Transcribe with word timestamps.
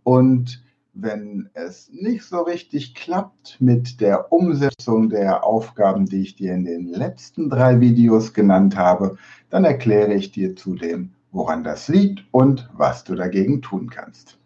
und 0.03 0.61
wenn 1.01 1.49
es 1.53 1.89
nicht 1.91 2.23
so 2.23 2.41
richtig 2.41 2.95
klappt 2.95 3.57
mit 3.59 4.01
der 4.01 4.31
Umsetzung 4.31 5.09
der 5.09 5.43
Aufgaben, 5.43 6.05
die 6.05 6.21
ich 6.21 6.35
dir 6.35 6.53
in 6.53 6.65
den 6.65 6.87
letzten 6.87 7.49
drei 7.49 7.79
Videos 7.79 8.33
genannt 8.33 8.75
habe, 8.75 9.17
dann 9.49 9.63
erkläre 9.63 10.13
ich 10.13 10.31
dir 10.31 10.55
zudem, 10.55 11.11
woran 11.31 11.63
das 11.63 11.87
liegt 11.87 12.25
und 12.31 12.69
was 12.73 13.03
du 13.03 13.15
dagegen 13.15 13.61
tun 13.61 13.89
kannst. 13.89 14.37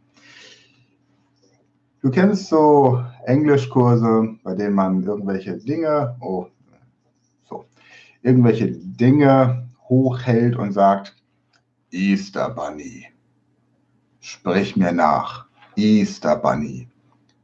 Du 2.01 2.09
kennst 2.09 2.47
so 2.47 3.03
Englischkurse, 3.25 4.35
bei 4.43 4.55
denen 4.55 4.73
man 4.73 5.03
irgendwelche 5.03 5.57
Dinge, 5.57 6.15
oh, 6.19 6.47
so, 7.43 7.65
irgendwelche 8.23 8.71
Dinge 8.71 9.69
hochhält 9.87 10.55
und 10.55 10.71
sagt, 10.73 11.15
Easter 11.91 12.49
Bunny, 12.49 13.05
sprich 14.19 14.75
mir 14.75 14.91
nach. 14.91 15.50
Easter 15.81 16.35
Bunny. 16.35 16.87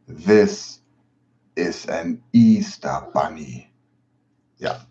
This 0.07 0.83
is 1.55 1.89
an 1.89 2.21
Easter 2.33 3.09
Bunny. 3.11 3.67
Ja. 4.59 4.85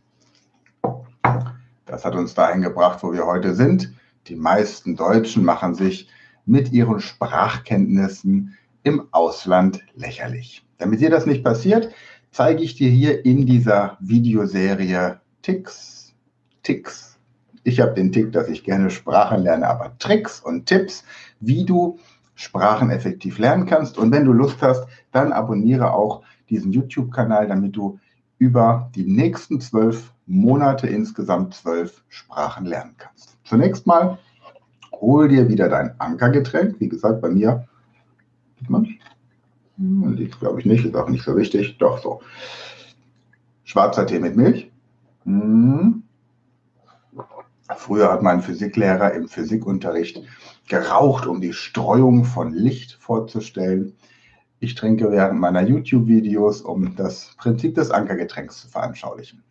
Das 1.85 2.05
hat 2.05 2.17
uns 2.17 2.35
dahin 2.35 2.63
gebracht, 2.63 3.05
wo 3.05 3.13
wir 3.13 3.25
heute 3.25 3.55
sind. 3.55 3.95
Die 4.27 4.35
meisten 4.35 4.97
Deutschen 4.97 5.45
machen 5.45 5.77
sich 5.77 6.09
mit 6.45 6.73
ihren 6.73 6.99
Sprachkenntnissen 6.99 8.57
im 8.83 9.07
Ausland 9.13 9.81
lächerlich. 9.95 10.67
Damit 10.79 11.01
dir 11.01 11.11
das 11.11 11.25
nicht 11.25 11.45
passiert, 11.45 11.95
zeige 12.33 12.65
ich 12.65 12.75
dir 12.75 12.91
hier 12.91 13.25
in 13.25 13.47
dieser 13.47 13.97
Videoserie 14.01 15.21
Ticks, 15.43 16.15
Ticks. 16.65 17.17
Ich 17.63 17.79
habe 17.79 17.95
den 17.95 18.11
Tick, 18.11 18.33
dass 18.33 18.49
ich 18.49 18.65
gerne 18.65 18.91
Sprachen 18.91 19.45
lerne, 19.45 19.69
aber 19.69 19.97
Tricks 19.99 20.41
und 20.41 20.67
Tipps, 20.67 21.05
wie 21.39 21.65
du 21.65 22.01
Sprachen 22.37 22.91
effektiv 22.91 23.39
lernen 23.39 23.67
kannst. 23.67 23.99
Und 23.99 24.13
wenn 24.13 24.25
du 24.25 24.33
Lust 24.33 24.63
hast, 24.63 24.87
dann 25.11 25.33
abonniere 25.33 25.93
auch 25.93 26.23
diesen 26.49 26.71
YouTube-Kanal, 26.71 27.49
damit 27.49 27.75
du 27.75 27.99
über 28.39 28.91
die 28.95 29.05
nächsten 29.05 29.61
zwölf 29.61 30.13
Monate 30.27 30.87
insgesamt 30.87 31.55
zwölf 31.55 32.05
Sprachen 32.09 32.67
lernen 32.67 32.95
kannst. 32.99 33.39
Zunächst 33.45 33.87
mal 33.87 34.19
hol 34.93 35.29
dir 35.29 35.49
wieder 35.49 35.69
dein 35.69 35.99
Ankergetränk. 35.99 36.79
Wie 36.79 36.89
gesagt, 36.89 37.21
bei 37.21 37.31
mir 37.31 37.67
sieht 38.59 38.71
man 38.71 38.87
liegt, 39.79 40.41
glaube 40.41 40.61
ich, 40.61 40.67
nicht, 40.67 40.85
ist 40.85 40.97
auch 40.97 41.09
nicht 41.09 41.25
so 41.25 41.37
wichtig. 41.37 41.77
Doch 41.79 41.99
so. 41.99 42.21
Schwarzer 43.65 44.07
Tee 44.07 44.19
mit 44.19 44.37
Milch. 44.37 44.71
Hm. 45.25 46.03
Früher 47.75 48.13
hat 48.13 48.23
mein 48.23 48.43
Physiklehrer 48.43 49.13
im 49.15 49.29
Physikunterricht 49.29 50.23
geraucht, 50.69 51.27
um 51.27 51.41
die 51.41 51.53
Streuung 51.53 52.25
von 52.25 52.53
Licht 52.53 52.93
vorzustellen. 53.01 53.95
Ich 54.61 54.75
trinke 54.75 55.11
während 55.11 55.41
meiner 55.41 55.63
YouTube-Videos, 55.63 56.63
um 56.63 56.95
das 56.95 57.35
Prinzip 57.37 57.75
des 57.75 57.91
Ankergetränks 57.91 58.63
zu 58.63 58.69
veranschaulichen. 58.69 59.43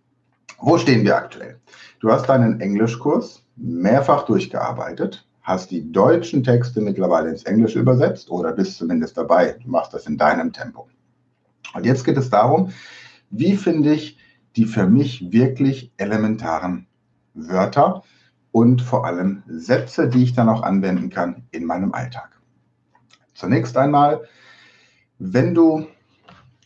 Wo 0.60 0.78
stehen 0.78 1.04
wir 1.04 1.18
aktuell? 1.18 1.60
Du 2.00 2.10
hast 2.12 2.28
deinen 2.28 2.62
Englischkurs 2.62 3.44
mehrfach 3.58 4.26
durchgearbeitet, 4.26 5.28
hast 5.42 5.72
die 5.72 5.92
deutschen 5.92 6.44
Texte 6.44 6.82
mittlerweile 6.82 7.30
ins 7.30 7.44
Englische 7.44 7.80
übersetzt 7.80 8.32
oder 8.32 8.54
bist 8.54 8.78
zumindest 8.78 9.18
dabei. 9.18 9.58
Du 9.62 9.70
machst 9.70 9.94
das 9.94 10.08
in 10.08 10.18
deinem 10.18 10.54
Tempo. 10.54 10.88
Und 11.74 11.86
jetzt 11.86 12.06
geht 12.06 12.18
es 12.18 12.30
darum, 12.30 12.72
wie 13.30 13.58
finde 13.58 13.94
ich 13.94 14.18
die 14.56 14.66
für 14.66 14.88
mich 14.88 15.32
wirklich 15.32 15.92
elementaren 15.98 16.88
Wörter 17.34 18.04
und 18.56 18.82
vor 18.82 19.06
allem 19.06 19.44
Sätze, 19.48 20.08
die 20.08 20.24
ich 20.24 20.32
dann 20.32 20.48
auch 20.48 20.64
anwenden 20.64 21.10
kann 21.10 21.44
in 21.52 21.66
meinem 21.66 21.94
Alltag. 21.94 22.40
Zunächst 23.34 23.76
einmal, 23.76 24.22
wenn 25.20 25.54
du 25.54 25.88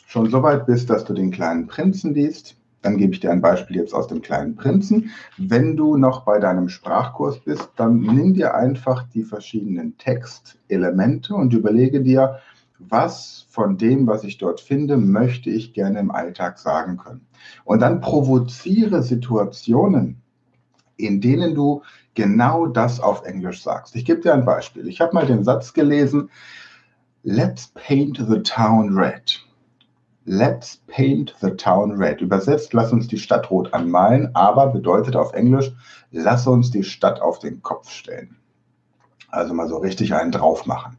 schon 0.05 0.29
so 0.29 0.44
weit 0.44 0.67
bist, 0.67 0.91
dass 0.91 1.03
du 1.03 1.16
den 1.16 1.31
kleinen 1.31 1.66
Prinzen 1.66 2.13
liest, 2.13 2.57
dann 2.83 2.97
gebe 2.97 3.13
ich 3.13 3.22
dir 3.22 3.31
ein 3.31 3.41
Beispiel 3.41 3.78
jetzt 3.78 3.95
aus 3.95 4.05
dem 4.05 4.22
kleinen 4.22 4.55
Prinzen. 4.55 5.09
Wenn 5.38 5.75
du 5.75 5.97
noch 5.97 6.25
bei 6.25 6.38
deinem 6.38 6.69
Sprachkurs 6.69 7.39
bist, 7.39 7.67
dann 7.75 8.01
nimm 8.01 8.35
dir 8.35 8.53
einfach 8.53 9.09
die 9.09 9.23
verschiedenen 9.23 9.97
Textelemente 9.97 11.33
und 11.33 11.55
überlege 11.55 12.01
dir, 12.01 12.38
was 12.78 13.47
von 13.49 13.79
dem, 13.79 14.05
was 14.05 14.23
ich 14.23 14.38
dort 14.38 14.61
finde, 14.61 14.95
möchte 14.97 15.49
ich 15.49 15.73
gerne 15.73 15.97
im 15.97 16.11
Alltag 16.11 16.59
sagen 16.59 16.97
können. 16.97 17.25
Und 17.66 17.81
dann 17.81 17.99
provoziere 17.99 19.01
Situationen, 19.01 20.22
in 20.99 21.21
denen 21.21 21.55
du 21.55 21.81
genau 22.13 22.67
das 22.67 22.99
auf 22.99 23.25
Englisch 23.25 23.63
sagst. 23.63 23.95
Ich 23.95 24.05
gebe 24.05 24.21
dir 24.21 24.33
ein 24.33 24.45
Beispiel. 24.45 24.87
Ich 24.87 24.99
habe 24.99 25.13
mal 25.13 25.25
den 25.25 25.43
Satz 25.43 25.73
gelesen, 25.73 26.29
Let's 27.23 27.67
paint 27.73 28.17
the 28.17 28.41
town 28.43 28.97
red. 28.97 29.39
Let's 30.25 30.81
paint 30.87 31.35
the 31.41 31.51
town 31.51 31.91
red. 31.91 32.21
Übersetzt, 32.21 32.73
lass 32.73 32.93
uns 32.93 33.07
die 33.07 33.17
Stadt 33.17 33.49
rot 33.49 33.73
anmalen, 33.73 34.29
aber 34.35 34.67
bedeutet 34.67 35.15
auf 35.15 35.33
Englisch, 35.33 35.71
lass 36.11 36.47
uns 36.47 36.71
die 36.71 36.83
Stadt 36.83 37.21
auf 37.21 37.39
den 37.39 37.61
Kopf 37.61 37.89
stellen. 37.89 38.37
Also 39.29 39.53
mal 39.53 39.67
so 39.67 39.77
richtig 39.77 40.13
einen 40.13 40.31
drauf 40.31 40.66
machen. 40.66 40.97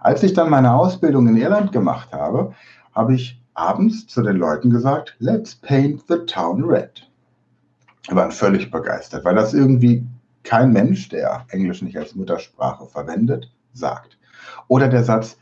Als 0.00 0.22
ich 0.22 0.32
dann 0.32 0.50
meine 0.50 0.74
Ausbildung 0.74 1.26
in 1.28 1.36
Irland 1.36 1.72
gemacht 1.72 2.12
habe, 2.12 2.54
habe 2.94 3.14
ich 3.14 3.42
abends 3.54 4.06
zu 4.06 4.22
den 4.22 4.36
Leuten 4.36 4.70
gesagt, 4.70 5.16
let's 5.18 5.54
paint 5.54 6.02
the 6.08 6.18
town 6.26 6.64
red 6.64 7.07
waren 8.14 8.30
völlig 8.30 8.70
begeistert, 8.70 9.24
weil 9.24 9.34
das 9.34 9.54
irgendwie 9.54 10.06
kein 10.42 10.72
Mensch, 10.72 11.08
der 11.08 11.44
Englisch 11.50 11.82
nicht 11.82 11.96
als 11.96 12.14
Muttersprache 12.14 12.86
verwendet, 12.86 13.52
sagt. 13.72 14.18
Oder 14.68 14.88
der 14.88 15.04
Satz, 15.04 15.38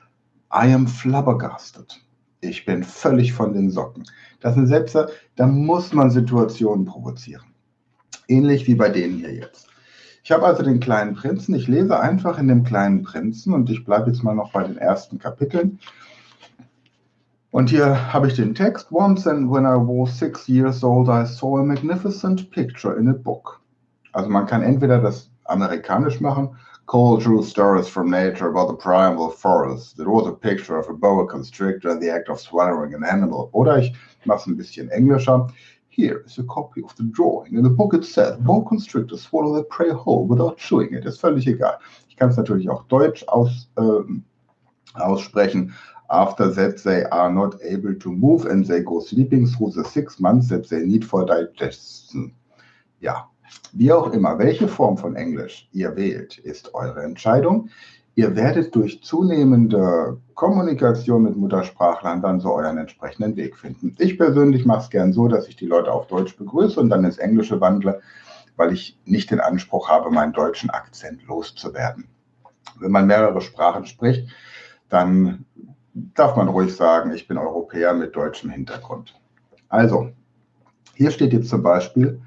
I 0.53 0.73
am 0.73 0.87
flabbergasted. 0.87 2.01
Ich 2.41 2.65
bin 2.65 2.83
völlig 2.83 3.33
von 3.33 3.53
den 3.53 3.71
Socken. 3.71 4.05
Das 4.41 4.55
sind 4.55 4.67
Sätze, 4.67 5.11
da 5.37 5.47
muss 5.47 5.93
man 5.93 6.11
Situationen 6.11 6.85
provozieren. 6.85 7.47
Ähnlich 8.29 8.67
wie 8.67 8.75
bei 8.75 8.89
denen 8.89 9.19
hier 9.19 9.35
jetzt. 9.35 9.69
Ich 10.23 10.33
habe 10.33 10.45
also 10.45 10.65
den 10.65 10.81
kleinen 10.81 11.15
Prinzen. 11.15 11.55
Ich 11.55 11.69
lese 11.69 12.01
einfach 12.01 12.39
in 12.39 12.49
dem 12.49 12.65
kleinen 12.65 13.05
Prinzen 13.05 13.55
und 13.55 13.71
ich 13.71 13.85
bleibe 13.85 14.11
jetzt 14.11 14.25
mal 14.25 14.35
noch 14.35 14.51
bei 14.51 14.65
den 14.65 14.77
ersten 14.77 15.19
Kapiteln. 15.19 15.79
Und 17.57 17.71
hier 17.71 18.13
habe 18.13 18.29
ich 18.29 18.35
den 18.35 18.55
Text. 18.55 18.93
Once 18.93 19.27
and 19.27 19.51
when 19.51 19.65
I 19.65 19.77
was 19.77 20.11
six 20.19 20.47
years 20.47 20.85
old, 20.85 21.09
I 21.09 21.25
saw 21.25 21.57
a 21.57 21.65
magnificent 21.65 22.51
picture 22.51 22.99
in 22.99 23.09
a 23.09 23.15
book. 23.15 23.63
Also 24.13 24.29
man 24.29 24.45
kann 24.45 24.63
entweder 24.63 24.99
das 24.99 25.31
amerikanisch 25.47 26.21
machen, 26.21 26.51
Cold 26.85 27.23
true 27.23 27.43
stories 27.43 27.89
from 27.89 28.11
nature 28.11 28.47
about 28.47 28.69
the 28.69 28.77
primal 28.77 29.31
forest. 29.31 29.99
It 29.99 30.07
was 30.07 30.27
a 30.27 30.33
picture 30.33 30.77
of 30.77 30.91
a 30.91 30.93
boa 30.93 31.27
constrictor 31.27 31.89
in 31.93 31.99
the 31.99 32.11
act 32.11 32.29
of 32.29 32.39
swallowing 32.39 32.93
an 32.93 33.03
animal. 33.03 33.49
Oder 33.55 33.79
ich 33.79 33.95
mache 34.27 34.41
es 34.41 34.47
ein 34.49 34.59
bisschen 34.59 34.91
englischer. 34.91 35.49
Here 35.89 36.25
is 36.27 36.39
a 36.39 36.43
copy 36.43 36.83
of 36.83 36.95
the 36.99 37.05
drawing. 37.05 37.55
In 37.55 37.63
the 37.63 37.71
book 37.71 37.95
it 37.95 38.05
says, 38.05 38.37
boa 38.37 38.63
constrictors 38.65 39.23
swallow 39.23 39.55
their 39.55 39.65
prey 39.65 39.93
whole 39.93 40.27
without 40.29 40.59
chewing 40.59 40.93
it. 40.93 41.07
Ist 41.07 41.23
völlig 41.23 41.47
egal. 41.47 41.79
Ich 42.11 42.17
kann 42.19 42.29
es 42.29 42.37
natürlich 42.37 42.69
auch 42.69 42.85
deutsch 42.89 43.25
aus, 43.29 43.71
äh, 43.79 45.01
aussprechen. 45.01 45.73
After 46.09 46.55
that, 46.55 46.83
they 46.85 47.05
are 47.11 47.33
not 47.33 47.57
able 47.63 47.95
to 47.95 48.13
move 48.13 48.47
and 48.47 48.67
they 48.67 48.83
go 48.83 49.01
sleeping 49.01 49.47
through 49.47 49.73
the 49.73 49.85
six 49.85 50.21
months 50.21 50.49
that 50.49 50.69
they 50.69 50.85
need 50.85 51.05
for 51.05 51.25
digestion. 51.27 52.33
Ja, 53.01 53.29
wie 53.73 53.93
auch 53.93 54.13
immer, 54.13 54.39
welche 54.39 54.69
Form 54.69 54.97
von 54.97 55.17
Englisch 55.17 55.69
ihr 55.73 55.97
wählt, 55.97 56.39
ist 56.39 56.75
eure 56.75 57.03
Entscheidung. 57.03 57.69
Ihr 58.15 58.35
werdet 58.35 58.75
durch 58.75 59.03
zunehmende 59.03 60.19
Kommunikation 60.35 61.25
mit 61.25 61.37
Muttersprachlern 61.37 62.23
dann 62.23 62.41
so 62.41 62.55
euren 62.55 62.79
entsprechenden 62.79 63.37
Weg 63.37 63.59
finden. 63.59 63.95
Ich 63.99 64.17
persönlich 64.17 64.65
mache 64.65 64.85
es 64.85 64.91
gern 64.91 65.13
so, 65.13 65.29
dass 65.29 65.49
ich 65.49 65.57
die 65.57 65.67
Leute 65.67 65.93
auf 65.93 66.07
Deutsch 66.07 66.35
begrüße 66.37 66.81
und 66.81 66.89
dann 66.89 67.05
ins 67.05 67.19
Englische 67.19 67.61
wandle, 67.61 68.01
weil 68.57 68.73
ich 68.73 68.99
nicht 69.05 69.31
den 69.31 69.41
Anspruch 69.41 69.91
habe, 69.91 70.11
meinen 70.11 70.33
deutschen 70.33 70.71
Akzent 70.71 71.27
loszuwerden. 71.27 72.09
Wenn 72.81 72.91
man 72.91 73.07
mehrere 73.07 73.43
Sprachen 73.43 73.85
spricht, 73.85 74.29
dann 74.89 75.45
darf 76.15 76.37
man 76.37 76.49
ruhig 76.49 76.75
sagen, 76.77 77.13
ich 77.13 77.27
bin 77.27 77.39
Europäer 77.39 77.95
mit 77.95 78.15
deutschem 78.15 78.51
Hintergrund. 78.51 79.19
Also, 79.69 80.11
hier 80.95 81.11
steht 81.11 81.33
jetzt 81.33 81.49
zum 81.49 81.63
Beispiel, 81.63 82.21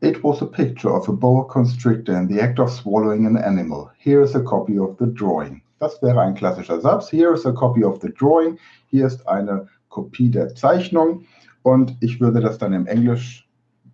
It 0.00 0.22
was 0.22 0.40
a 0.42 0.46
picture 0.46 0.92
of 0.92 1.08
a 1.08 1.12
boa 1.12 1.44
constrictor 1.44 2.16
in 2.16 2.28
the 2.28 2.40
act 2.40 2.60
of 2.60 2.70
swallowing 2.70 3.26
an 3.26 3.36
animal. 3.36 3.90
Here 3.98 4.22
is 4.22 4.36
a 4.36 4.40
copy 4.40 4.78
of 4.78 4.96
the 4.98 5.06
drawing. 5.06 5.60
Das 5.80 6.00
wäre 6.02 6.20
ein 6.20 6.34
klassischer 6.34 6.80
Satz. 6.80 7.10
Here 7.10 7.34
is 7.34 7.44
a 7.44 7.52
copy 7.52 7.82
of 7.84 8.00
the 8.00 8.12
drawing. 8.12 8.58
Hier 8.86 9.08
ist 9.08 9.26
eine 9.26 9.66
Kopie 9.88 10.30
der 10.30 10.54
Zeichnung. 10.54 11.24
Und 11.62 11.96
ich 12.00 12.20
würde 12.20 12.40
das 12.40 12.58
dann 12.58 12.72
im 12.74 12.86
Englisch, 12.86 13.48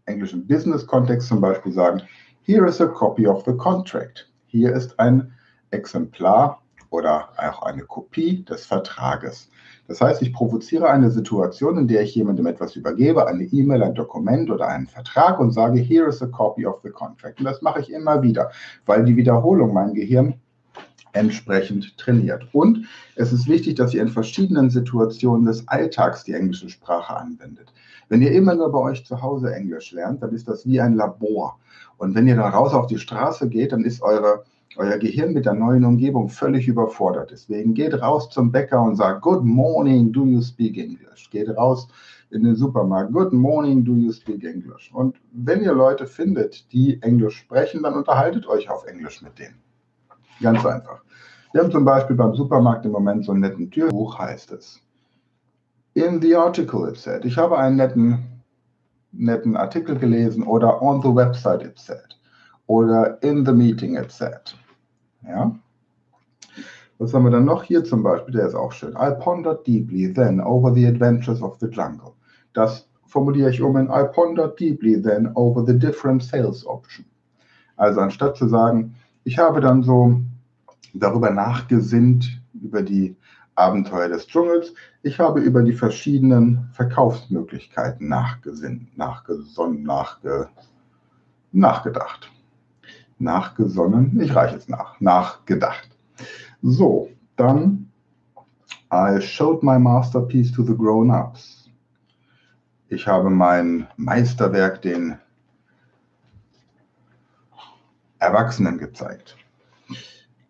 englischen 0.04 0.46
Business-Kontext 0.46 1.26
zum 1.26 1.40
Beispiel 1.40 1.72
sagen. 1.72 2.02
Here 2.42 2.66
is 2.66 2.82
a 2.82 2.86
copy 2.86 3.26
of 3.26 3.42
the 3.46 3.54
contract. 3.54 4.30
Hier 4.46 4.74
ist 4.74 5.00
ein 5.00 5.32
Exemplar 5.70 6.60
oder 6.94 7.30
auch 7.36 7.62
eine 7.62 7.82
Kopie 7.82 8.44
des 8.44 8.66
Vertrages. 8.66 9.50
Das 9.88 10.00
heißt, 10.00 10.22
ich 10.22 10.32
provoziere 10.32 10.88
eine 10.88 11.10
Situation, 11.10 11.76
in 11.76 11.88
der 11.88 12.02
ich 12.02 12.14
jemandem 12.14 12.46
etwas 12.46 12.76
übergebe, 12.76 13.26
eine 13.26 13.42
E-Mail, 13.42 13.82
ein 13.82 13.94
Dokument 13.94 14.48
oder 14.50 14.68
einen 14.68 14.86
Vertrag 14.86 15.40
und 15.40 15.50
sage, 15.50 15.80
here 15.80 16.08
is 16.08 16.22
a 16.22 16.26
copy 16.26 16.64
of 16.64 16.80
the 16.84 16.90
contract. 16.90 17.40
Und 17.40 17.46
das 17.46 17.62
mache 17.62 17.80
ich 17.80 17.92
immer 17.92 18.22
wieder, 18.22 18.50
weil 18.86 19.04
die 19.04 19.16
Wiederholung 19.16 19.74
mein 19.74 19.92
Gehirn 19.92 20.34
entsprechend 21.12 21.98
trainiert. 21.98 22.46
Und 22.52 22.86
es 23.16 23.32
ist 23.32 23.48
wichtig, 23.48 23.74
dass 23.74 23.92
ihr 23.92 24.02
in 24.02 24.08
verschiedenen 24.08 24.70
Situationen 24.70 25.46
des 25.46 25.66
Alltags 25.68 26.22
die 26.22 26.32
englische 26.32 26.68
Sprache 26.68 27.16
anwendet. 27.16 27.72
Wenn 28.08 28.22
ihr 28.22 28.32
immer 28.32 28.54
nur 28.54 28.70
bei 28.70 28.78
euch 28.78 29.04
zu 29.04 29.20
Hause 29.20 29.52
Englisch 29.52 29.90
lernt, 29.90 30.22
dann 30.22 30.32
ist 30.32 30.48
das 30.48 30.64
wie 30.64 30.80
ein 30.80 30.94
Labor. 30.94 31.58
Und 31.98 32.14
wenn 32.14 32.28
ihr 32.28 32.36
dann 32.36 32.52
raus 32.52 32.72
auf 32.72 32.86
die 32.86 32.98
Straße 32.98 33.48
geht, 33.48 33.72
dann 33.72 33.84
ist 33.84 34.00
eure 34.00 34.44
euer 34.76 34.98
Gehirn 34.98 35.32
mit 35.32 35.46
der 35.46 35.54
neuen 35.54 35.84
Umgebung 35.84 36.28
völlig 36.28 36.68
überfordert. 36.68 37.30
Deswegen 37.30 37.74
geht 37.74 38.00
raus 38.00 38.28
zum 38.30 38.50
Bäcker 38.50 38.82
und 38.82 38.96
sagt, 38.96 39.22
Good 39.22 39.44
morning, 39.44 40.12
do 40.12 40.24
you 40.24 40.40
speak 40.40 40.76
English? 40.76 41.30
Geht 41.30 41.48
raus 41.56 41.88
in 42.30 42.42
den 42.42 42.56
Supermarkt, 42.56 43.12
Good 43.12 43.32
morning, 43.32 43.84
do 43.84 43.92
you 43.92 44.12
speak 44.12 44.44
English? 44.44 44.90
Und 44.92 45.16
wenn 45.32 45.62
ihr 45.62 45.72
Leute 45.72 46.06
findet, 46.06 46.72
die 46.72 47.00
Englisch 47.02 47.38
sprechen, 47.38 47.82
dann 47.82 47.94
unterhaltet 47.94 48.46
euch 48.46 48.68
auf 48.68 48.86
Englisch 48.86 49.22
mit 49.22 49.38
denen. 49.38 49.56
Ganz 50.40 50.64
einfach. 50.66 51.02
Wir 51.52 51.62
haben 51.62 51.70
zum 51.70 51.84
Beispiel 51.84 52.16
beim 52.16 52.34
Supermarkt 52.34 52.84
im 52.84 52.92
Moment 52.92 53.24
so 53.24 53.32
einen 53.32 53.42
netten 53.42 53.70
Türbuch, 53.70 54.18
heißt 54.18 54.50
es. 54.52 54.80
In 55.94 56.20
the 56.20 56.34
article 56.34 56.88
it 56.88 56.96
said. 56.96 57.24
Ich 57.24 57.38
habe 57.38 57.56
einen 57.56 57.76
netten, 57.76 58.18
netten 59.12 59.56
Artikel 59.56 59.96
gelesen 59.96 60.42
oder 60.42 60.82
on 60.82 61.00
the 61.00 61.14
website 61.14 61.62
it 61.62 61.78
said 61.78 62.18
oder 62.66 63.22
in 63.22 63.44
the 63.44 63.52
meeting 63.52 63.96
it 63.96 64.10
said. 64.10 64.54
Ja? 65.26 65.54
Was 66.98 67.12
haben 67.12 67.24
wir 67.24 67.30
dann 67.30 67.44
noch 67.44 67.64
hier 67.64 67.84
zum 67.84 68.02
Beispiel? 68.02 68.34
Der 68.34 68.46
ist 68.46 68.54
auch 68.54 68.72
schön. 68.72 68.94
I 68.94 69.10
pondered 69.18 69.66
deeply 69.66 70.12
then 70.12 70.40
over 70.40 70.72
the 70.72 70.86
adventures 70.86 71.42
of 71.42 71.56
the 71.60 71.66
jungle. 71.66 72.12
Das 72.52 72.88
formuliere 73.06 73.50
ich 73.50 73.60
um 73.60 73.76
in 73.76 73.86
I 73.86 74.04
pondered 74.12 74.58
deeply 74.58 75.00
then 75.00 75.30
over 75.34 75.64
the 75.66 75.76
different 75.76 76.22
sales 76.22 76.64
options. 76.66 77.08
Also 77.76 78.00
anstatt 78.00 78.36
zu 78.36 78.46
sagen, 78.48 78.94
ich 79.24 79.38
habe 79.38 79.60
dann 79.60 79.82
so 79.82 80.20
darüber 80.92 81.30
nachgesinnt, 81.30 82.40
über 82.54 82.82
die 82.82 83.16
Abenteuer 83.56 84.08
des 84.08 84.26
Dschungels, 84.26 84.72
ich 85.02 85.18
habe 85.18 85.40
über 85.40 85.62
die 85.62 85.72
verschiedenen 85.72 86.68
Verkaufsmöglichkeiten 86.72 88.08
nachgesinnt, 88.08 88.96
nachgesonnen, 88.96 89.82
nachge, 89.82 90.48
nachgedacht 91.52 92.30
nachgesonnen, 93.18 94.20
ich 94.20 94.34
reiche 94.34 94.56
es 94.56 94.68
nach, 94.68 95.00
nachgedacht. 95.00 95.88
So, 96.62 97.10
dann 97.36 97.90
I 98.92 99.20
showed 99.20 99.62
my 99.62 99.78
masterpiece 99.78 100.52
to 100.52 100.62
the 100.62 100.74
grown-ups. 100.74 101.68
Ich 102.88 103.08
habe 103.08 103.28
mein 103.28 103.88
Meisterwerk 103.96 104.82
den 104.82 105.18
Erwachsenen 108.20 108.78
gezeigt. 108.78 109.36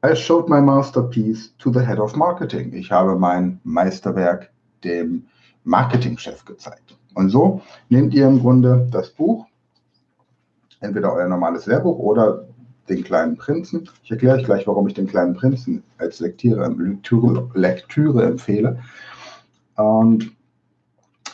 I 0.05 0.15
showed 0.15 0.49
my 0.51 0.61
masterpiece 0.61 1.57
to 1.57 1.73
the 1.73 1.81
head 1.81 1.99
of 1.99 2.15
marketing. 2.17 2.75
Ich 2.75 2.93
habe 2.93 3.17
mein 3.17 3.61
Meisterwerk 3.65 4.51
dem 4.85 5.27
Marketingchef 5.65 6.45
gezeigt. 6.45 6.99
Und 7.15 7.31
so 7.31 7.63
nehmt 7.89 8.13
ihr 8.13 8.29
im 8.29 8.41
Grunde 8.41 8.87
das 8.91 9.11
Buch, 9.11 9.47
entweder 10.81 11.15
euer 11.15 11.29
normales 11.29 11.65
Lehrbuch 11.65 11.99
oder 11.99 12.47
den 12.89 13.03
kleinen 13.03 13.37
Prinzen. 13.37 13.89
Ich 14.03 14.11
erkläre 14.11 14.37
euch 14.37 14.45
gleich, 14.45 14.67
warum 14.67 14.87
ich 14.87 14.95
den 14.95 15.07
kleinen 15.07 15.35
Prinzen 15.35 15.83
als 15.99 16.21
Lektüre, 16.21 16.69
Lektüre, 16.69 17.51
Lektüre 17.55 18.25
empfehle. 18.25 18.79
Und 19.77 20.33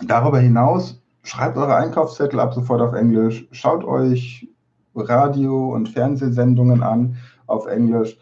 darüber 0.02 0.38
hinaus 0.38 1.00
schreibt 1.22 1.56
eure 1.56 1.76
Einkaufszettel 1.76 2.40
ab 2.40 2.54
sofort 2.54 2.80
auf 2.80 2.94
Englisch, 2.94 3.46
schaut 3.52 3.84
euch 3.84 4.48
Radio- 4.94 5.72
und 5.74 5.88
Fernsehsendungen 5.88 6.82
an 6.82 7.16
auf 7.46 7.66
Englisch. 7.66 8.16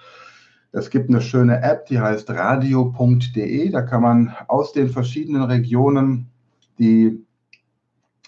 Es 0.72 0.90
gibt 0.90 1.08
eine 1.08 1.20
schöne 1.20 1.62
App, 1.62 1.86
die 1.86 1.98
heißt 1.98 2.28
radio.de. 2.30 3.70
Da 3.70 3.82
kann 3.82 4.02
man 4.02 4.34
aus 4.48 4.72
den 4.72 4.90
verschiedenen 4.90 5.44
Regionen 5.44 6.30
die 6.78 7.25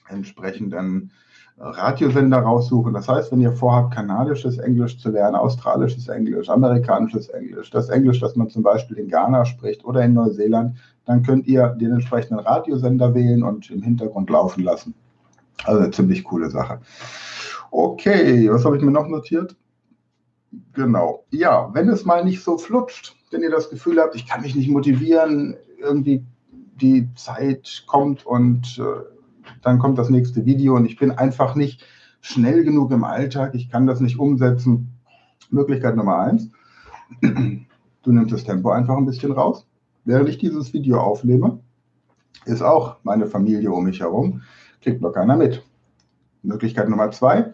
entsprechenden 0.09 1.13
Radiosender 1.61 2.39
raussuchen. 2.39 2.95
Das 2.95 3.07
heißt, 3.07 3.31
wenn 3.31 3.41
ihr 3.43 3.53
vorhabt, 3.53 3.95
kanadisches 3.95 4.57
Englisch 4.57 4.99
zu 4.99 5.11
lernen, 5.11 5.37
australisches 5.37 6.09
Englisch, 6.09 6.49
amerikanisches 6.49 7.29
Englisch, 7.29 7.71
das 7.71 7.91
Englisch, 7.91 8.19
das 8.19 8.35
man 8.35 8.49
zum 8.49 8.63
Beispiel 8.63 8.97
in 8.97 9.09
Ghana 9.09 9.45
spricht 9.45 9.85
oder 9.85 10.03
in 10.03 10.15
Neuseeland, 10.15 10.79
dann 11.05 11.23
könnt 11.23 11.47
ihr 11.47 11.69
den 11.69 11.93
entsprechenden 11.93 12.39
Radiosender 12.39 13.15
wählen 13.15 13.43
und 13.43 13.71
im 13.71 13.83
Hintergrund 13.83 14.31
laufen 14.31 14.65
lassen. 14.65 14.95
Also 15.65 15.83
eine 15.83 15.91
ziemlich 15.91 16.25
coole 16.25 16.49
Sache. 16.49 16.81
Okay, 17.71 18.51
was 18.51 18.65
habe 18.65 18.79
ich 18.79 18.83
mir 18.83 18.91
noch 18.91 19.07
notiert? 19.07 19.55
Genau. 20.73 21.25
Ja, 21.31 21.69
wenn 21.75 21.91
es 21.91 22.07
mal 22.07 22.25
nicht 22.25 22.43
so 22.43 22.57
flutscht, 22.57 23.15
wenn 23.31 23.43
ihr 23.43 23.51
das 23.51 23.69
Gefühl 23.69 24.01
habt, 24.01 24.17
ich 24.17 24.27
kann 24.27 24.41
mich 24.41 24.55
nicht 24.55 24.71
motivieren, 24.71 25.57
irgendwie 25.79 26.25
die 26.81 27.09
Zeit 27.15 27.85
kommt 27.87 28.25
und 28.25 28.79
äh, 28.79 29.20
dann 29.63 29.79
kommt 29.79 29.99
das 29.99 30.11
nächste 30.11 30.45
Video 30.47 30.77
und 30.77 30.87
ich 30.87 30.97
bin 30.97 31.11
einfach 31.13 31.55
nicht 31.55 31.85
schnell 32.21 32.65
genug 32.65 32.91
im 32.91 33.05
Alltag, 33.05 33.55
ich 33.55 33.71
kann 33.71 33.87
das 33.87 34.01
nicht 34.01 34.19
umsetzen. 34.19 34.93
Möglichkeit 35.51 35.97
Nummer 35.97 36.19
eins, 36.19 36.51
du 37.21 38.13
nimmst 38.13 38.33
das 38.33 38.45
Tempo 38.45 38.71
einfach 38.71 38.97
ein 38.97 39.07
bisschen 39.07 39.33
raus. 39.33 39.67
Während 40.05 40.29
ich 40.29 40.39
dieses 40.39 40.73
Video 40.73 41.01
aufnehme, 41.01 41.61
ist 42.45 42.63
auch 42.63 42.97
meine 43.03 43.27
Familie 43.27 43.71
um 43.73 43.85
mich 43.85 44.01
herum, 44.01 44.43
kriegt 44.81 45.03
noch 45.03 45.13
keiner 45.13 45.37
mit. 45.37 45.63
Möglichkeit 46.43 46.89
Nummer 46.89 47.11
zwei, 47.11 47.53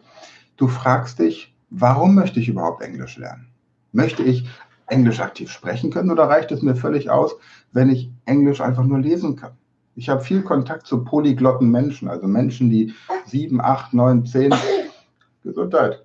du 0.57 0.69
fragst 0.69 1.19
dich, 1.19 1.55
warum 1.71 2.15
möchte 2.15 2.39
ich 2.39 2.49
überhaupt 2.49 2.83
Englisch 2.83 3.17
lernen? 3.17 3.49
Möchte 3.93 4.23
ich 4.23 4.49
Englisch 4.87 5.21
aktiv 5.21 5.51
sprechen 5.51 5.91
können 5.91 6.11
oder 6.11 6.29
reicht 6.29 6.53
es 6.53 6.63
mir 6.63 6.77
völlig 6.77 7.11
aus, 7.11 7.35
wenn 7.73 7.91
ich 7.91 8.13
Englisch 8.27 8.61
einfach 8.61 8.85
nur 8.85 9.01
lesen 9.01 9.35
kann? 9.37 9.53
Ich 9.97 10.11
habe 10.11 10.21
viel 10.21 10.43
Kontakt 10.43 10.87
zu 10.87 11.03
polyglotten 11.03 11.71
Menschen, 11.71 12.09
also 12.09 12.29
Menschen, 12.29 12.69
die 12.69 12.93
sieben, 13.25 13.63
acht, 13.63 13.95
neun, 13.95 14.27
zehn, 14.27 14.55
Gesundheit, 15.43 16.05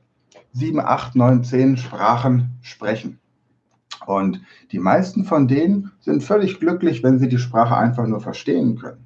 sieben, 0.54 0.80
acht, 0.80 1.16
neun, 1.16 1.44
zehn 1.44 1.76
Sprachen 1.76 2.52
sprechen. 2.62 3.20
Und 4.06 4.42
die 4.72 4.80
meisten 4.80 5.26
von 5.26 5.48
denen 5.48 5.92
sind 6.00 6.24
völlig 6.24 6.60
glücklich, 6.60 7.04
wenn 7.04 7.20
sie 7.20 7.28
die 7.28 7.38
Sprache 7.38 7.76
einfach 7.76 8.08
nur 8.08 8.22
verstehen 8.22 8.78
können. 8.78 9.06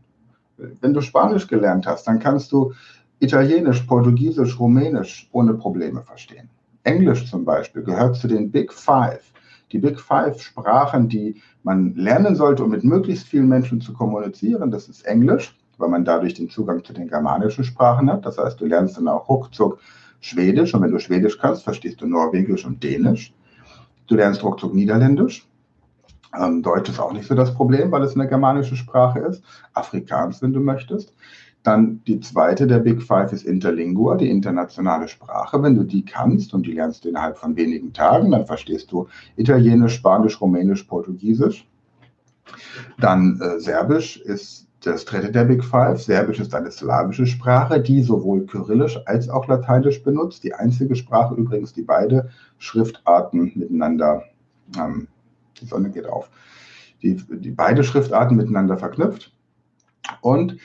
Wenn 0.57 0.93
du 0.93 1.01
Spanisch 1.01 1.47
gelernt 1.47 1.87
hast, 1.87 2.07
dann 2.07 2.19
kannst 2.19 2.51
du 2.51 2.73
Italienisch, 3.19 3.81
Portugiesisch, 3.81 4.59
Rumänisch 4.59 5.27
ohne 5.31 5.55
Probleme 5.55 6.03
verstehen. 6.03 6.49
Englisch 6.83 7.29
zum 7.29 7.43
Beispiel 7.43 7.81
gehört 7.83 8.15
zu 8.17 8.27
den 8.27 8.51
Big 8.51 8.71
Five 8.71 9.23
die 9.71 9.79
Big 9.79 9.99
Five 9.99 10.41
Sprachen, 10.41 11.09
die 11.09 11.41
man 11.63 11.95
lernen 11.95 12.35
sollte, 12.35 12.63
um 12.63 12.71
mit 12.71 12.83
möglichst 12.83 13.27
vielen 13.27 13.47
Menschen 13.47 13.81
zu 13.81 13.93
kommunizieren, 13.93 14.71
das 14.71 14.87
ist 14.87 15.05
Englisch, 15.05 15.57
weil 15.77 15.89
man 15.89 16.05
dadurch 16.05 16.33
den 16.33 16.49
Zugang 16.49 16.83
zu 16.83 16.93
den 16.93 17.07
germanischen 17.07 17.63
Sprachen 17.63 18.09
hat. 18.11 18.25
Das 18.25 18.37
heißt, 18.37 18.59
du 18.61 18.65
lernst 18.65 18.97
dann 18.97 19.07
auch 19.07 19.27
ruckzuck 19.27 19.79
Schwedisch 20.21 20.73
und 20.73 20.81
wenn 20.81 20.91
du 20.91 20.99
Schwedisch 20.99 21.37
kannst, 21.37 21.63
verstehst 21.63 22.01
du 22.01 22.07
Norwegisch 22.07 22.65
und 22.65 22.83
Dänisch. 22.83 23.33
Du 24.07 24.15
lernst 24.15 24.43
ruckzuck 24.43 24.73
Niederländisch. 24.73 25.47
Ähm, 26.39 26.61
Deutsch 26.61 26.89
ist 26.89 26.99
auch 26.99 27.13
nicht 27.13 27.27
so 27.27 27.35
das 27.35 27.53
Problem, 27.53 27.91
weil 27.91 28.03
es 28.03 28.15
eine 28.15 28.27
germanische 28.27 28.75
Sprache 28.75 29.19
ist. 29.19 29.43
Afrikaans, 29.73 30.41
wenn 30.41 30.53
du 30.53 30.59
möchtest. 30.59 31.13
Dann 31.65 32.03
die 32.05 32.19
zweite 32.19 32.67
der 32.67 32.77
Big 32.77 33.01
Five 33.01 33.33
ist 33.33 33.43
Interlingua, 33.43 34.17
die 34.17 34.29
internationale 34.29 35.07
Sprache. 35.07 35.63
Wenn 35.63 35.75
du 35.75 35.83
die 35.83 36.05
kannst 36.05 36.53
und 36.53 36.67
die 36.67 36.73
lernst 36.73 37.03
du 37.03 37.09
innerhalb 37.09 37.39
von 37.39 37.55
wenigen 37.55 37.91
Tagen, 37.91 38.29
dann 38.29 38.45
verstehst 38.45 38.91
du 38.91 39.07
Italienisch, 39.35 39.95
Spanisch, 39.95 40.39
Rumänisch, 40.39 40.83
Portugiesisch. 40.83 41.67
Dann 42.99 43.41
äh, 43.41 43.59
Serbisch 43.59 44.17
ist 44.17 44.67
das 44.81 45.05
dritte 45.05 45.31
der 45.31 45.45
Big 45.45 45.65
Five. 45.65 45.99
Serbisch 45.99 46.39
ist 46.39 46.53
eine 46.53 46.69
slawische 46.69 47.25
Sprache, 47.25 47.81
die 47.81 48.03
sowohl 48.03 48.45
Kyrillisch 48.45 48.99
als 49.07 49.27
auch 49.27 49.47
Lateinisch 49.47 50.03
benutzt. 50.03 50.43
Die 50.43 50.53
einzige 50.53 50.95
Sprache 50.95 51.33
übrigens, 51.33 51.73
die 51.73 51.81
beide 51.81 52.29
Schriftarten 52.59 53.53
miteinander, 53.55 54.21
ähm, 54.77 55.07
die 55.59 55.65
Sonne 55.65 55.89
geht 55.89 56.05
auf, 56.05 56.29
die, 57.01 57.15
die 57.15 57.49
beide 57.49 57.83
Schriftarten 57.83 58.37
miteinander 58.37 58.77
verknüpft. 58.77 59.33
Und 60.21 60.57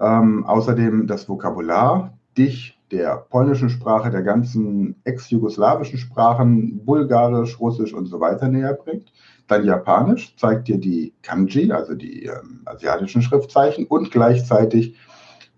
ähm, 0.00 0.44
außerdem 0.44 1.06
das 1.06 1.28
Vokabular 1.28 2.16
dich 2.36 2.78
der 2.90 3.16
polnischen 3.16 3.70
Sprache, 3.70 4.10
der 4.10 4.22
ganzen 4.22 4.96
ex-jugoslawischen 5.04 5.98
Sprachen, 5.98 6.84
Bulgarisch, 6.84 7.58
Russisch 7.58 7.92
und 7.92 8.06
so 8.06 8.20
weiter 8.20 8.48
näher 8.48 8.74
bringt. 8.74 9.12
Dann 9.46 9.64
Japanisch 9.64 10.36
zeigt 10.36 10.68
dir 10.68 10.78
die 10.78 11.12
Kanji, 11.22 11.72
also 11.72 11.94
die 11.94 12.24
ähm, 12.26 12.62
asiatischen 12.64 13.22
Schriftzeichen, 13.22 13.86
und 13.86 14.10
gleichzeitig 14.10 14.96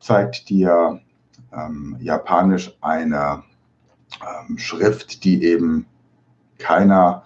zeigt 0.00 0.49
dir 0.49 1.00
ähm, 1.52 1.97
Japanisch 2.00 2.76
eine 2.81 3.43
ähm, 4.21 4.59
Schrift, 4.59 5.25
die 5.25 5.43
eben 5.45 5.87
keiner 6.59 7.25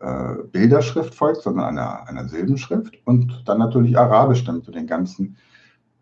äh, 0.00 0.42
Bilderschrift 0.52 1.14
folgt, 1.14 1.42
sondern 1.42 1.66
einer, 1.66 2.08
einer 2.08 2.28
Silbenschrift. 2.28 2.98
Und 3.04 3.42
dann 3.46 3.58
natürlich 3.58 3.96
Arabisch, 3.98 4.44
damit 4.44 4.66
du 4.66 4.72
den 4.72 4.86
ganzen 4.86 5.36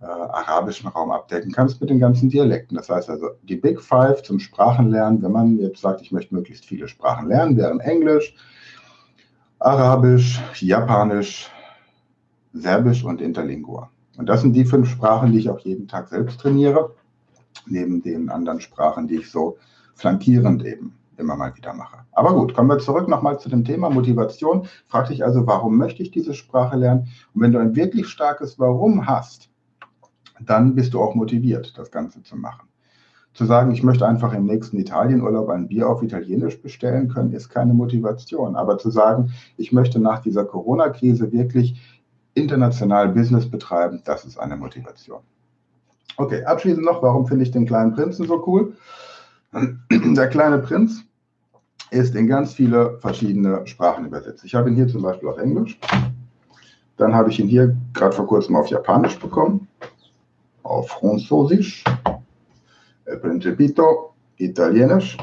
äh, 0.00 0.04
arabischen 0.04 0.88
Raum 0.88 1.10
abdecken 1.10 1.52
kannst 1.52 1.80
mit 1.80 1.90
den 1.90 1.98
ganzen 1.98 2.28
Dialekten. 2.28 2.76
Das 2.76 2.88
heißt 2.88 3.08
also, 3.08 3.30
die 3.42 3.56
Big 3.56 3.80
Five 3.80 4.22
zum 4.22 4.38
Sprachenlernen, 4.38 5.22
wenn 5.22 5.32
man 5.32 5.58
jetzt 5.58 5.80
sagt, 5.80 6.02
ich 6.02 6.12
möchte 6.12 6.34
möglichst 6.34 6.66
viele 6.66 6.88
Sprachen 6.88 7.28
lernen, 7.28 7.56
wären 7.56 7.80
Englisch, 7.80 8.34
Arabisch, 9.58 10.40
Japanisch, 10.60 11.50
Serbisch 12.52 13.04
und 13.04 13.20
Interlingua. 13.20 13.90
Und 14.18 14.28
das 14.28 14.42
sind 14.42 14.54
die 14.54 14.64
fünf 14.64 14.88
Sprachen, 14.88 15.32
die 15.32 15.38
ich 15.38 15.50
auch 15.50 15.60
jeden 15.60 15.88
Tag 15.88 16.08
selbst 16.08 16.40
trainiere, 16.40 16.94
neben 17.66 18.02
den 18.02 18.28
anderen 18.28 18.60
Sprachen, 18.60 19.08
die 19.08 19.16
ich 19.16 19.30
so 19.30 19.58
flankierend 19.94 20.64
eben 20.64 20.94
immer 21.16 21.36
mal 21.36 21.56
wieder 21.56 21.72
mache. 21.72 21.98
Aber 22.12 22.34
gut, 22.34 22.54
kommen 22.54 22.68
wir 22.68 22.78
zurück 22.78 23.08
nochmal 23.08 23.40
zu 23.40 23.48
dem 23.48 23.64
Thema 23.64 23.90
Motivation. 23.90 24.66
Frag 24.86 25.08
dich 25.08 25.24
also, 25.24 25.46
warum 25.46 25.76
möchte 25.76 26.02
ich 26.02 26.10
diese 26.10 26.34
Sprache 26.34 26.76
lernen? 26.76 27.08
Und 27.34 27.40
wenn 27.40 27.52
du 27.52 27.58
ein 27.58 27.74
wirklich 27.74 28.08
starkes 28.08 28.58
Warum 28.58 29.06
hast, 29.06 29.48
dann 30.40 30.74
bist 30.74 30.94
du 30.94 31.00
auch 31.00 31.14
motiviert, 31.14 31.76
das 31.76 31.90
Ganze 31.90 32.22
zu 32.22 32.36
machen. 32.36 32.68
Zu 33.34 33.44
sagen, 33.44 33.70
ich 33.70 33.82
möchte 33.82 34.06
einfach 34.06 34.32
im 34.32 34.46
nächsten 34.46 34.78
Italienurlaub 34.78 35.50
ein 35.50 35.68
Bier 35.68 35.88
auf 35.88 36.02
Italienisch 36.02 36.60
bestellen 36.62 37.08
können, 37.08 37.32
ist 37.32 37.50
keine 37.50 37.74
Motivation. 37.74 38.56
Aber 38.56 38.78
zu 38.78 38.90
sagen, 38.90 39.32
ich 39.58 39.72
möchte 39.72 39.98
nach 39.98 40.20
dieser 40.20 40.44
Corona-Krise 40.44 41.32
wirklich 41.32 41.80
international 42.32 43.10
Business 43.10 43.50
betreiben, 43.50 44.00
das 44.04 44.24
ist 44.24 44.38
eine 44.38 44.56
Motivation. 44.56 45.20
Okay, 46.16 46.44
abschließend 46.44 46.84
noch, 46.84 47.02
warum 47.02 47.26
finde 47.26 47.44
ich 47.44 47.50
den 47.50 47.66
kleinen 47.66 47.92
Prinzen 47.92 48.26
so 48.26 48.42
cool? 48.46 48.74
Der 49.90 50.28
kleine 50.28 50.58
Prinz 50.58 51.02
ist 51.90 52.14
in 52.14 52.26
ganz 52.26 52.54
viele 52.54 52.98
verschiedene 53.00 53.66
Sprachen 53.66 54.06
übersetzt. 54.06 54.44
Ich 54.44 54.54
habe 54.54 54.70
ihn 54.70 54.76
hier 54.76 54.88
zum 54.88 55.02
Beispiel 55.02 55.28
auf 55.28 55.38
Englisch. 55.38 55.78
Dann 56.96 57.14
habe 57.14 57.28
ich 57.30 57.38
ihn 57.38 57.48
hier 57.48 57.76
gerade 57.92 58.16
vor 58.16 58.26
kurzem 58.26 58.56
auf 58.56 58.68
Japanisch 58.68 59.18
bekommen 59.18 59.68
auf 60.66 60.88
Französisch, 60.88 61.84
El 63.04 63.18
Principito 63.18 64.14
Italienisch, 64.38 65.16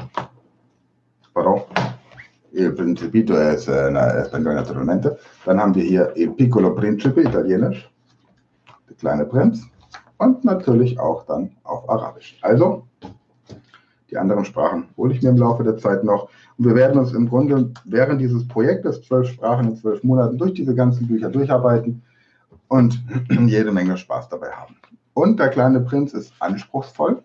pardon, 1.32 1.62
El 2.52 2.72
Principito 2.72 3.34
en 3.34 3.96
español 3.96 4.54
naturalmente. 4.54 5.18
Dann 5.44 5.60
haben 5.60 5.74
wir 5.74 5.84
hier 5.84 6.12
Il 6.16 6.30
Piccolo 6.30 6.74
Principe 6.74 7.22
Italienisch, 7.22 7.90
der 8.88 8.96
kleine 8.96 9.24
Prinz, 9.24 9.66
und 10.18 10.44
natürlich 10.44 10.98
auch 10.98 11.26
dann 11.26 11.50
auf 11.64 11.88
Arabisch. 11.88 12.38
Also, 12.42 12.86
die 14.10 14.16
anderen 14.16 14.44
Sprachen 14.44 14.88
hole 14.96 15.12
ich 15.12 15.22
mir 15.22 15.30
im 15.30 15.36
Laufe 15.36 15.64
der 15.64 15.76
Zeit 15.76 16.04
noch. 16.04 16.28
Und 16.56 16.66
wir 16.66 16.74
werden 16.74 17.00
uns 17.00 17.12
im 17.12 17.28
Grunde 17.28 17.72
während 17.84 18.20
dieses 18.20 18.46
Projektes, 18.46 19.02
zwölf 19.02 19.28
Sprachen 19.28 19.70
in 19.70 19.76
zwölf 19.76 20.04
Monaten, 20.04 20.38
durch 20.38 20.54
diese 20.54 20.74
ganzen 20.74 21.08
Bücher 21.08 21.30
durcharbeiten 21.30 22.02
und 22.68 23.02
jede 23.46 23.72
Menge 23.72 23.96
Spaß 23.96 24.28
dabei 24.28 24.50
haben. 24.52 24.76
Und 25.14 25.38
der 25.38 25.48
kleine 25.48 25.80
Prinz 25.80 26.12
ist 26.12 26.32
anspruchsvoll. 26.40 27.22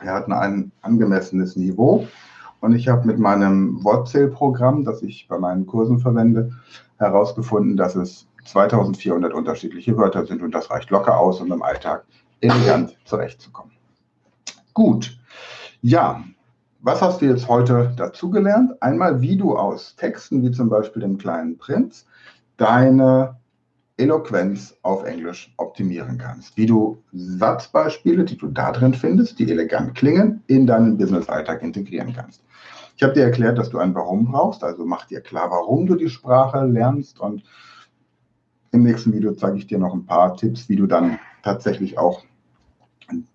Er 0.00 0.14
hat 0.14 0.30
ein 0.30 0.72
angemessenes 0.80 1.56
Niveau. 1.56 2.06
Und 2.60 2.74
ich 2.74 2.88
habe 2.88 3.06
mit 3.06 3.18
meinem 3.18 3.82
Wortzählprogramm, 3.84 4.84
das 4.84 5.02
ich 5.02 5.26
bei 5.28 5.38
meinen 5.38 5.66
Kursen 5.66 5.98
verwende, 5.98 6.52
herausgefunden, 6.98 7.76
dass 7.76 7.96
es 7.96 8.26
2400 8.44 9.32
unterschiedliche 9.32 9.96
Wörter 9.96 10.24
sind. 10.26 10.42
Und 10.42 10.54
das 10.54 10.70
reicht 10.70 10.90
locker 10.90 11.18
aus, 11.18 11.40
um 11.40 11.52
im 11.52 11.62
Alltag 11.62 12.04
elegant 12.40 12.96
zurechtzukommen. 13.04 13.72
Gut. 14.72 15.18
Ja, 15.82 16.22
was 16.80 17.02
hast 17.02 17.20
du 17.20 17.26
jetzt 17.26 17.48
heute 17.48 17.92
dazugelernt? 17.96 18.72
Einmal, 18.80 19.20
wie 19.20 19.36
du 19.36 19.56
aus 19.56 19.96
Texten 19.96 20.42
wie 20.42 20.50
zum 20.50 20.68
Beispiel 20.68 21.02
dem 21.02 21.18
kleinen 21.18 21.58
Prinz 21.58 22.06
deine 22.56 23.39
Eloquenz 24.00 24.76
auf 24.82 25.04
Englisch 25.04 25.52
optimieren 25.58 26.18
kannst. 26.18 26.56
Wie 26.56 26.66
du 26.66 27.02
Satzbeispiele, 27.12 28.24
die 28.24 28.36
du 28.36 28.48
da 28.48 28.72
drin 28.72 28.94
findest, 28.94 29.38
die 29.38 29.50
elegant 29.50 29.94
klingen, 29.94 30.42
in 30.46 30.66
deinen 30.66 30.96
Business-Alltag 30.96 31.62
integrieren 31.62 32.14
kannst. 32.14 32.42
Ich 32.96 33.02
habe 33.02 33.12
dir 33.12 33.24
erklärt, 33.24 33.58
dass 33.58 33.70
du 33.70 33.78
ein 33.78 33.94
Warum 33.94 34.26
brauchst, 34.26 34.64
also 34.64 34.84
mach 34.84 35.06
dir 35.06 35.20
klar, 35.20 35.50
warum 35.50 35.86
du 35.86 35.94
die 35.94 36.08
Sprache 36.08 36.64
lernst 36.66 37.20
und 37.20 37.44
im 38.72 38.82
nächsten 38.82 39.12
Video 39.12 39.32
zeige 39.32 39.58
ich 39.58 39.66
dir 39.66 39.78
noch 39.78 39.94
ein 39.94 40.06
paar 40.06 40.36
Tipps, 40.36 40.68
wie 40.68 40.76
du 40.76 40.86
dann 40.86 41.18
tatsächlich 41.42 41.98
auch 41.98 42.22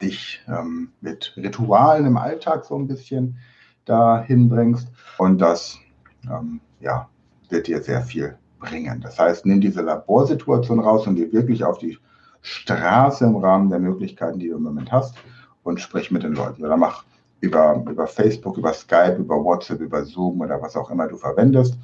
dich 0.01 0.41
ähm, 0.48 0.91
mit 1.01 1.34
Ritualen 1.36 2.05
im 2.05 2.17
Alltag 2.17 2.65
so 2.65 2.75
ein 2.77 2.88
bisschen 2.88 3.38
dahin 3.84 4.50
bringst. 4.50 4.88
Und 5.17 5.39
das 5.39 5.79
ähm, 6.24 6.62
ja, 6.79 7.10
wird 7.50 7.67
dir 7.67 7.81
sehr 7.81 8.01
viel 8.01 8.38
bringen. 8.59 9.01
Das 9.01 9.19
heißt, 9.19 9.45
nimm 9.45 9.62
diese 9.62 9.81
Laborsituation 9.81 10.79
raus 10.79 11.07
und 11.07 11.15
geh 11.15 11.31
wirklich 11.31 11.63
auf 11.63 11.77
die 11.77 11.97
Straße 12.41 13.25
im 13.25 13.38
Rahmen 13.38 13.69
der 13.69 13.79
Möglichkeiten, 13.79 14.39
die 14.39 14.50
du 14.50 14.57
im 14.57 14.63
Moment 14.63 14.91
hast 14.91 15.15
und 15.63 15.79
sprich 15.79 16.12
mit 16.12 16.24
den 16.24 16.33
Leuten. 16.33 16.63
Oder 16.63 16.77
mach 16.77 17.03
über, 17.41 17.83
über 17.89 18.07
Facebook, 18.07 18.57
über 18.57 18.74
Skype, 18.74 19.17
über 19.17 19.43
WhatsApp, 19.43 19.81
über 19.81 20.05
Zoom 20.05 20.41
oder 20.41 20.62
was 20.62 20.75
auch 20.75 20.89
immer 20.91 21.07
du 21.07 21.17
verwendest, 21.17 21.77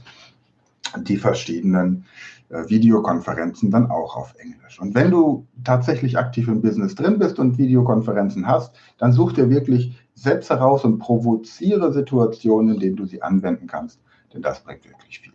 die 0.98 1.18
verschiedenen 1.18 2.06
äh, 2.50 2.68
Videokonferenzen 2.70 3.72
dann 3.72 3.90
auch 3.90 4.16
auf 4.16 4.34
Englisch. 4.38 4.80
Und 4.80 4.94
wenn 4.94 5.12
du 5.12 5.48
tatsächlich 5.64 6.18
aktiv 6.18 6.48
im 6.48 6.62
Business 6.62 6.96
drin 6.96 7.18
bist 7.18 7.40
und 7.40 7.58
Videokonferenzen 7.58 8.46
hast, 8.46 8.76
dann 8.98 9.14
such 9.14 9.34
dir 9.34 9.50
wirklich 9.50 9.98
Sätze 10.16 10.56
raus 10.56 10.84
und 10.84 11.00
provoziere 11.00 11.94
Situationen, 11.94 12.76
in 12.76 12.80
denen 12.80 12.96
du 12.96 13.06
sie 13.06 13.22
anwenden 13.22 13.68
kannst, 13.68 14.00
denn 14.34 14.42
das 14.42 14.64
bringt 14.64 14.86
wirklich 14.86 15.20
viel. 15.20 15.34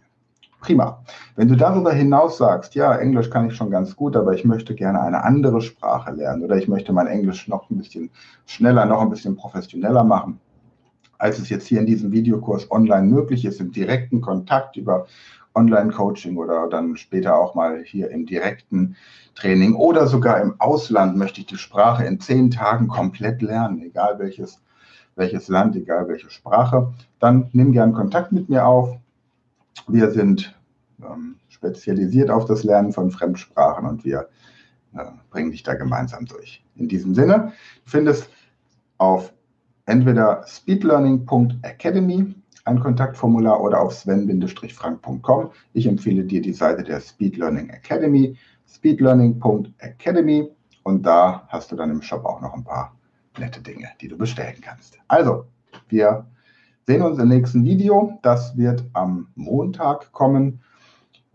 Prima. 0.66 1.04
Wenn 1.37 1.46
du 1.46 1.54
darüber 1.54 1.92
hinaus 1.92 2.38
sagst, 2.38 2.75
ja, 2.75 2.92
Englisch 2.96 3.30
kann 3.30 3.46
ich 3.46 3.54
schon 3.54 3.70
ganz 3.70 3.94
gut, 3.94 4.16
aber 4.16 4.35
ich 4.35 4.44
möchte 4.44 4.75
gerne 4.75 5.00
eine 5.00 5.23
andere 5.23 5.61
Sprache 5.61 6.11
lernen 6.11 6.42
oder 6.42 6.56
ich 6.56 6.66
möchte 6.66 6.92
mein 6.92 7.06
Englisch 7.06 7.46
noch 7.46 7.70
ein 7.70 7.78
bisschen 7.78 8.11
schneller, 8.46 8.85
noch 8.85 9.00
ein 9.00 9.08
bisschen 9.08 9.37
professioneller 9.37 10.02
machen, 10.02 10.40
als 11.18 11.38
es 11.38 11.50
jetzt 11.50 11.68
hier 11.68 11.78
in 11.78 11.87
diesem 11.87 12.11
Videokurs 12.11 12.68
online 12.73 13.06
möglich 13.06 13.44
ist, 13.44 13.61
im 13.61 13.70
direkten 13.70 14.20
Kontakt 14.20 14.76
über 14.76 15.06
Online-Coaching 15.54 16.37
oder 16.37 16.68
dann 16.68 16.96
später 16.96 17.37
auch 17.37 17.54
mal 17.54 17.85
hier 17.85 18.11
im 18.11 18.26
direkten 18.26 18.96
Training 19.37 19.76
oder 19.76 20.08
sogar 20.08 20.40
im 20.40 20.61
Ausland 20.61 21.16
möchte 21.16 21.42
ich 21.42 21.46
die 21.46 21.58
Sprache 21.58 22.04
in 22.04 22.18
zehn 22.18 22.50
Tagen 22.50 22.88
komplett 22.88 23.40
lernen, 23.40 23.80
egal 23.82 24.18
welches, 24.18 24.61
welches 25.14 25.46
Land, 25.46 25.76
egal 25.76 26.08
welche 26.08 26.28
Sprache, 26.28 26.92
dann 27.20 27.50
nimm 27.52 27.70
gern 27.70 27.92
Kontakt 27.92 28.32
mit 28.32 28.49
mir 28.49 28.66
auf. 28.66 28.96
Wir 29.87 30.11
sind 30.11 30.56
ähm, 31.03 31.37
spezialisiert 31.49 32.31
auf 32.31 32.45
das 32.45 32.65
Lernen 32.65 32.93
von 32.93 33.11
Fremdsprachen 33.11 33.87
und 33.87 34.05
wir 34.05 34.29
äh, 34.95 35.05
bringen 35.31 35.50
dich 35.50 35.62
da 35.62 35.75
gemeinsam 35.75 36.26
durch. 36.26 36.65
In 36.76 36.88
diesem 36.88 37.15
Sinne, 37.15 37.53
du 37.85 37.91
findest 37.91 38.31
auf 38.99 39.33
entweder 39.87 40.45
speedlearning.academy 40.47 42.35
ein 42.65 42.81
Kontaktformular 42.81 43.61
oder 43.61 43.81
auf 43.81 43.95
sven-frank.com. 43.95 45.50
Ich 45.73 45.87
empfehle 45.87 46.25
dir 46.25 46.43
die 46.43 46.53
Seite 46.53 46.83
der 46.83 47.00
Speed 47.00 47.37
Learning 47.37 47.71
Academy, 47.71 48.37
speedlearning.academy 48.67 50.50
und 50.83 51.03
da 51.07 51.47
hast 51.49 51.71
du 51.71 51.76
dann 51.76 51.91
im 51.91 52.03
Shop 52.03 52.25
auch 52.25 52.41
noch 52.41 52.55
ein 52.55 52.65
paar 52.65 52.97
nette 53.38 53.61
Dinge, 53.61 53.88
die 54.00 54.09
du 54.09 54.19
bestellen 54.19 54.61
kannst. 54.61 54.99
Also, 55.09 55.47
wir 55.88 56.26
sehen 56.87 57.03
uns 57.03 57.19
im 57.19 57.29
nächsten 57.29 57.65
Video. 57.65 58.19
Das 58.23 58.57
wird 58.57 58.85
am 58.93 59.29
Montag 59.35 60.11
kommen. 60.12 60.61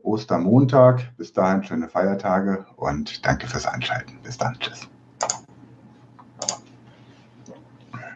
Ostermontag. 0.04 1.16
Bis 1.18 1.34
dahin 1.34 1.64
schöne 1.64 1.88
Feiertage 1.88 2.66
und 2.76 3.26
danke 3.26 3.48
fürs 3.48 3.66
Einschalten. 3.66 4.20
Bis 4.24 4.38
dann. 4.38 4.58
Tschüss. 4.60 4.88